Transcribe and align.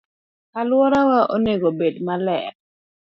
Aluorawa 0.59 1.19
onego 1.35 1.67
obed 1.71 1.95
maler. 2.05 2.51